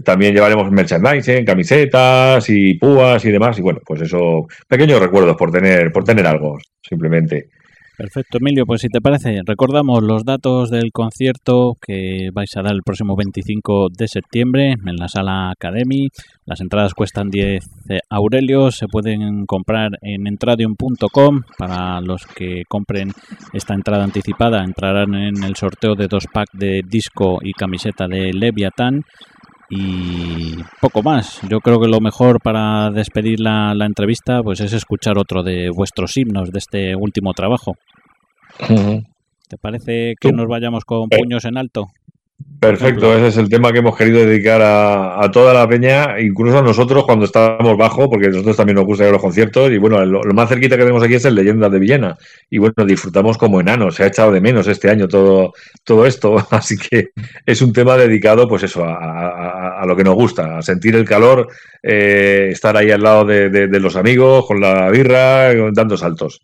[0.03, 3.59] También llevaremos merchandising, camisetas y púas y demás.
[3.59, 7.49] Y bueno, pues eso, pequeños recuerdos por tener, por tener algo, simplemente.
[7.95, 8.65] Perfecto, Emilio.
[8.65, 13.15] Pues si te parece, recordamos los datos del concierto que vais a dar el próximo
[13.15, 16.09] 25 de septiembre en la sala Academy.
[16.45, 17.63] Las entradas cuestan 10
[18.09, 21.43] aurelios, se pueden comprar en entradium.com.
[21.57, 23.11] Para los que compren
[23.53, 28.33] esta entrada anticipada, entrarán en el sorteo de dos packs de disco y camiseta de
[28.33, 29.03] Leviathan
[29.76, 31.39] y poco más.
[31.49, 36.15] Yo creo que lo mejor para despedir la, entrevista pues es escuchar otro de vuestros
[36.17, 37.76] himnos de este último trabajo.
[38.67, 41.17] ¿Te parece que nos vayamos con eh.
[41.17, 41.88] puños en alto?
[42.64, 46.61] Perfecto, ese es el tema que hemos querido dedicar a, toda la peña, incluso a
[46.61, 49.78] nosotros cuando estamos bajo, porque a nosotros también nos gusta ir a los conciertos y
[49.78, 52.18] bueno, lo, más cerquita que tenemos aquí es el Leyenda de Villena
[52.49, 55.53] y bueno, disfrutamos como enanos, se ha echado de menos este año todo,
[55.84, 57.09] todo esto, así que
[57.45, 61.49] es un tema dedicado pues eso, a, lo que nos gusta, a sentir el calor,
[61.82, 66.41] eh, estar ahí al lado de, de, los amigos, con la birra, dando saltos.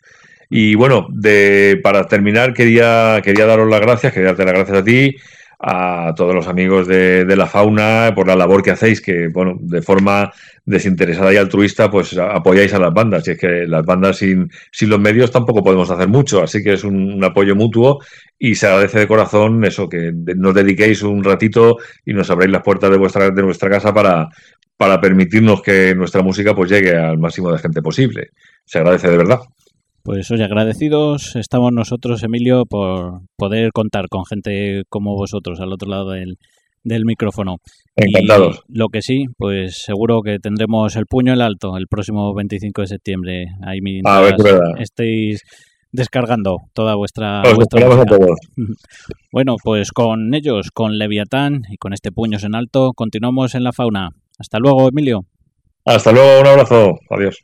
[0.49, 4.83] Y bueno, de, para terminar quería, quería daros las gracias, quería darte las gracias a
[4.83, 5.15] ti,
[5.59, 9.81] a todos los amigos de, la fauna por la labor que hacéis, que bueno, de
[9.81, 10.31] forma
[10.65, 13.27] desinteresada y altruista, pues apoyáis a las bandas.
[13.27, 16.73] Y es que las bandas sin, sin los medios tampoco podemos hacer mucho, así que
[16.73, 17.99] es un, apoyo mutuo
[18.37, 22.63] y se agradece de corazón eso, que nos dediquéis un ratito y nos abréis las
[22.63, 24.29] puertas de vuestra, de nuestra casa para,
[24.77, 28.29] para permitirnos que nuestra música pues llegue al máximo de gente posible.
[28.63, 29.39] Se agradece de verdad.
[30.03, 35.89] Pues hoy agradecidos estamos nosotros, Emilio, por poder contar con gente como vosotros al otro
[35.89, 36.37] lado del,
[36.83, 37.57] del micrófono.
[37.95, 38.63] Encantados.
[38.69, 42.87] lo que sí, pues seguro que tendremos el puño en alto el próximo 25 de
[42.87, 43.45] septiembre.
[43.61, 44.33] Ahí mientras
[44.79, 45.41] estéis
[45.91, 47.81] descargando toda vuestra, vuestra
[49.31, 53.73] Bueno, pues con ellos, con Leviatán y con este puños en alto, continuamos en la
[53.73, 54.09] fauna.
[54.37, 55.25] Hasta luego, Emilio.
[55.85, 56.99] Hasta luego, un abrazo.
[57.09, 57.37] Adiós.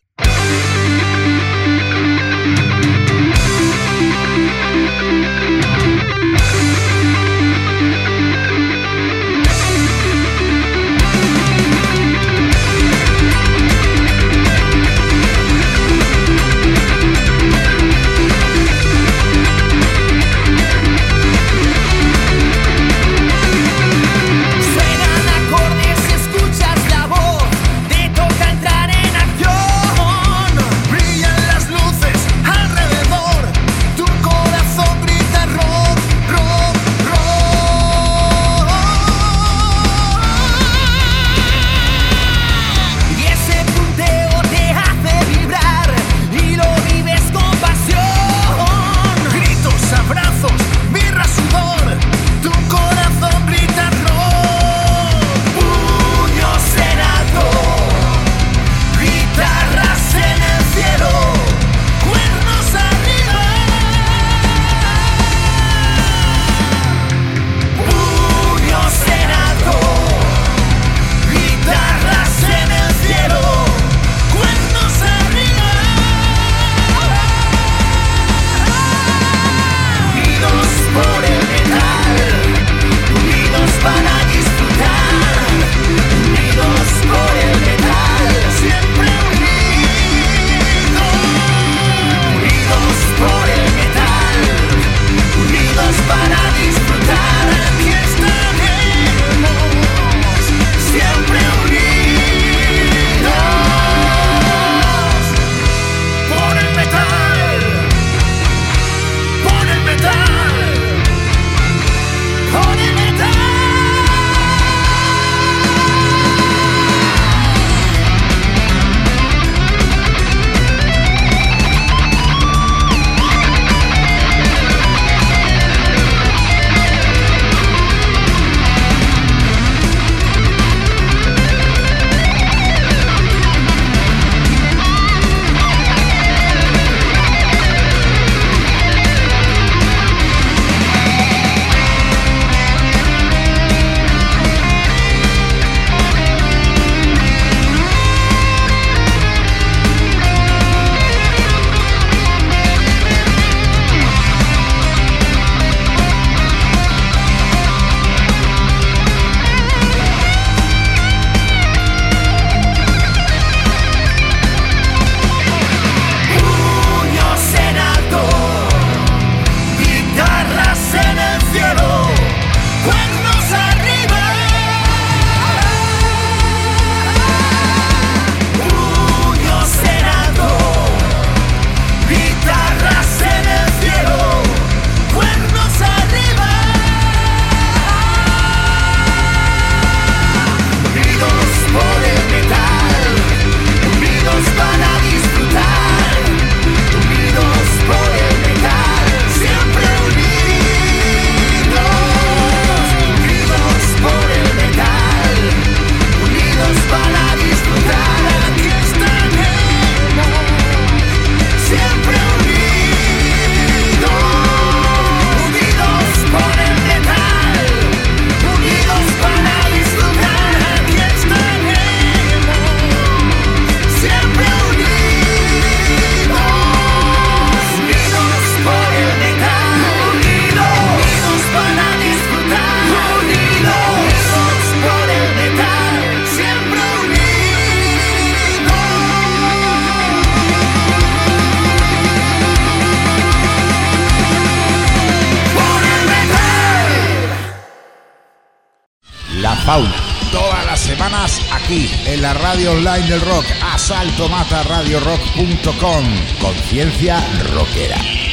[252.55, 256.05] Radio online del rock, asaltomataradiorock.com,
[256.39, 257.21] conciencia
[257.53, 258.24] rockera.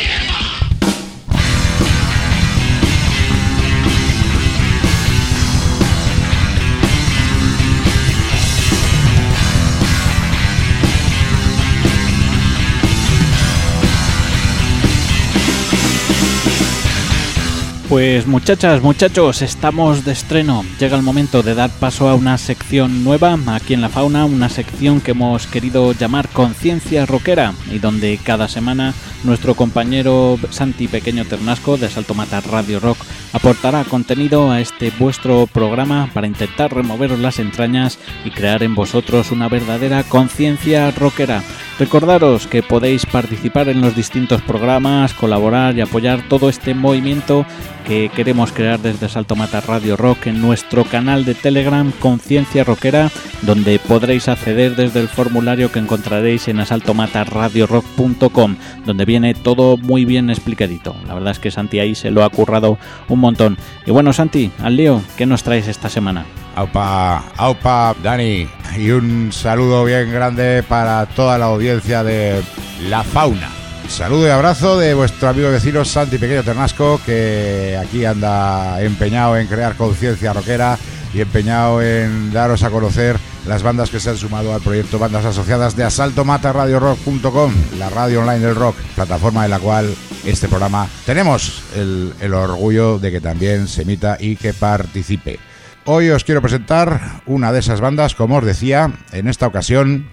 [17.92, 20.64] Pues muchachas, muchachos, estamos de estreno.
[20.80, 24.48] Llega el momento de dar paso a una sección nueva aquí en la fauna, una
[24.48, 31.26] sección que hemos querido llamar Conciencia Rockera y donde cada semana nuestro compañero Santi Pequeño
[31.26, 32.96] Ternasco de Salto Mata Radio Rock
[33.34, 39.30] aportará contenido a este vuestro programa para intentar removeros las entrañas y crear en vosotros
[39.32, 41.42] una verdadera conciencia rockera.
[41.82, 47.44] Recordaros que podéis participar en los distintos programas, colaborar y apoyar todo este movimiento
[47.84, 53.10] que queremos crear desde Salto Mata Radio Rock en nuestro canal de Telegram Conciencia Rockera,
[53.42, 58.56] donde podréis acceder desde el formulario que encontraréis en asaltomataradiorock.com,
[58.86, 60.94] donde viene todo muy bien explicadito.
[61.08, 62.78] La verdad es que Santi ahí se lo ha currado
[63.08, 63.58] un montón.
[63.86, 66.26] Y bueno, Santi, al lío, ¿qué nos traes esta semana?
[66.54, 68.48] Aupa, aupa, Dani.
[68.76, 72.42] Y un saludo bien grande para toda la audiencia de
[72.88, 73.50] La Fauna.
[73.88, 79.46] Saludo y abrazo de vuestro amigo vecino Santi Pequeño Ternasco, que aquí anda empeñado en
[79.46, 80.78] crear conciencia rockera
[81.12, 85.24] y empeñado en daros a conocer las bandas que se han sumado al proyecto Bandas
[85.24, 89.94] Asociadas de Asalto Mata Radiorock.com, la radio online del rock, plataforma en la cual
[90.24, 95.38] este programa tenemos el, el orgullo de que también se emita y que participe.
[95.84, 100.08] Hoy os quiero presentar una de esas bandas, como os decía, en esta ocasión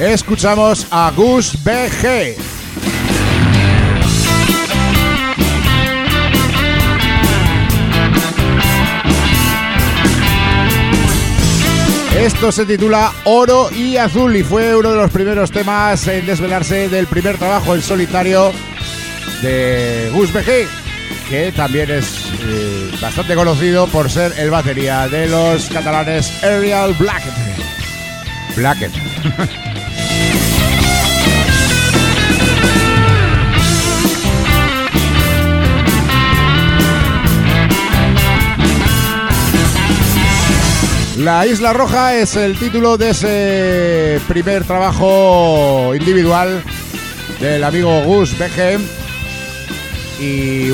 [0.00, 2.51] escuchamos a Gus BG.
[12.22, 16.88] Esto se titula Oro y Azul y fue uno de los primeros temas en desvelarse
[16.88, 18.52] del primer trabajo en solitario
[19.42, 20.30] de Gus
[21.28, 27.34] que también es eh, bastante conocido por ser el batería de los catalanes Ariel Blackett.
[28.54, 28.92] Blackett.
[41.22, 46.64] La Isla Roja es el título de ese primer trabajo individual
[47.38, 48.80] del amigo Gus BG
[50.20, 50.70] y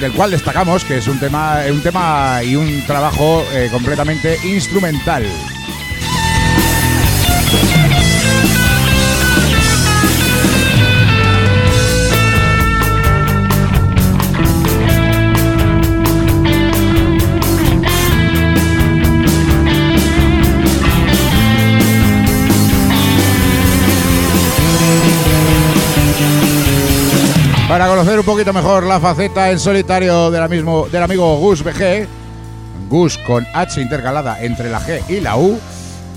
[0.00, 5.24] del cual destacamos que es un tema, un tema y un trabajo eh, completamente instrumental.
[28.08, 32.06] Conocer un poquito mejor la faceta en solitario del, mismo, del amigo Gus BG,
[32.88, 35.60] Gus con H intercalada entre la G y la U,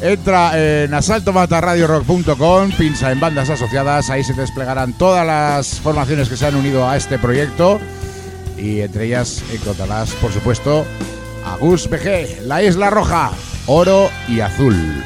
[0.01, 6.45] entra en asaltomataradiorock.com, pincha en bandas asociadas, ahí se desplegarán todas las formaciones que se
[6.45, 7.77] han unido a este proyecto.
[8.57, 10.85] Y entre ellas encontrarás, por supuesto,
[11.45, 13.31] a Gus BG, La Isla Roja,
[13.65, 15.03] Oro y Azul.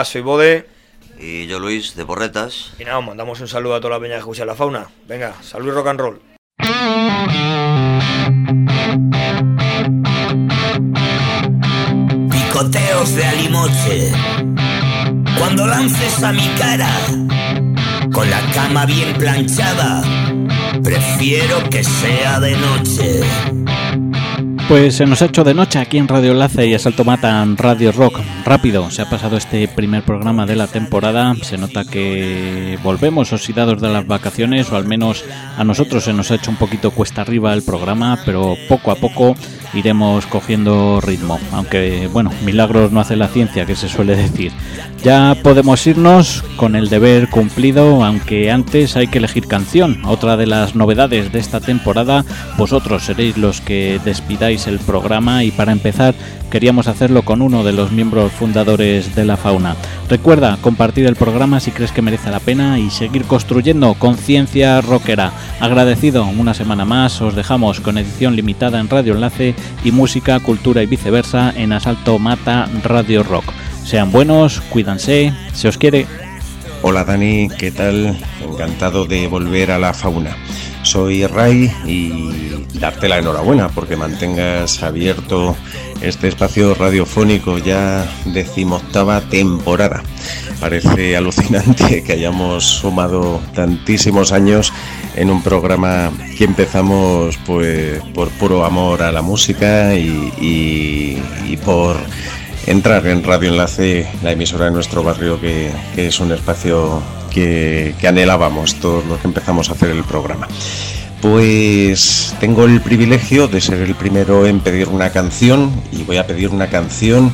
[0.00, 0.66] Hola, soy Bode.
[1.18, 2.72] Y yo Luis, de Borretas.
[2.78, 4.88] Y nada, mandamos un saludo a toda la peña que escucha la fauna.
[5.06, 6.20] Venga, salud y rock and roll.
[12.30, 14.12] Picoteos de alimoche.
[15.38, 16.88] Cuando lances a mi cara,
[18.10, 20.02] con la cama bien planchada,
[20.82, 23.59] prefiero que sea de noche.
[24.70, 27.90] Pues se nos ha hecho de noche aquí en Radio Enlace y Asalto Matan Radio
[27.90, 28.20] Rock.
[28.44, 31.34] Rápido, se ha pasado este primer programa de la temporada.
[31.42, 35.24] Se nota que volvemos oxidados de las vacaciones, o al menos
[35.58, 38.94] a nosotros se nos ha hecho un poquito cuesta arriba el programa, pero poco a
[38.94, 39.34] poco
[39.74, 41.40] iremos cogiendo ritmo.
[41.52, 44.52] Aunque, bueno, milagros no hace la ciencia, que se suele decir.
[45.02, 50.04] Ya podemos irnos con el deber cumplido, aunque antes hay que elegir canción.
[50.04, 52.24] Otra de las novedades de esta temporada,
[52.56, 56.14] vosotros seréis los que despidáis el programa y para empezar
[56.50, 59.76] queríamos hacerlo con uno de los miembros fundadores de la fauna.
[60.08, 65.32] Recuerda compartir el programa si crees que merece la pena y seguir construyendo conciencia rockera.
[65.60, 69.54] Agradecido una semana más, os dejamos con edición limitada en Radio Enlace
[69.84, 73.44] y música, cultura y viceversa en Asalto Mata Radio Rock.
[73.84, 76.06] Sean buenos, cuídanse, se os quiere.
[76.82, 78.18] Hola Dani, ¿qué tal?
[78.42, 80.36] Encantado de volver a la fauna.
[80.82, 85.56] Soy Ray y darte la enhorabuena porque mantengas abierto
[86.00, 90.02] este espacio radiofónico ya decimoctava temporada.
[90.58, 94.72] Parece alucinante que hayamos sumado tantísimos años
[95.16, 101.20] en un programa que empezamos pues por puro amor a la música y,
[101.64, 101.96] por
[102.66, 108.74] entrar en Radio Enlace, la emisora de nuestro barrio, que es un espacio que, anhelábamos
[108.76, 110.48] todos los que empezamos a hacer el programa.
[111.22, 116.26] Pues tengo el privilegio de ser el primero en pedir una canción y voy a
[116.26, 117.32] pedir una canción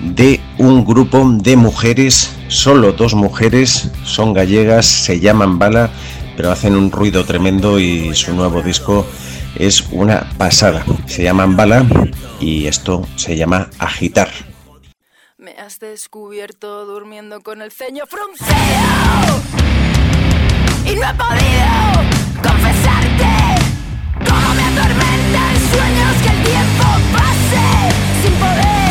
[0.00, 5.90] de un grupo de mujeres, solo dos mujeres, son gallegas, se llaman Bala,
[6.36, 9.06] pero hacen un ruido tremendo y su nuevo disco
[9.56, 10.84] es una pasada.
[11.06, 11.84] Se llaman Bala
[12.40, 14.47] y esto se llama Agitar
[15.58, 18.48] has descubierto durmiendo con el ceño fruncido.
[20.84, 23.30] Y no he podido confesarte
[24.26, 28.87] cómo me atormentan sueños que el tiempo pase sin poder.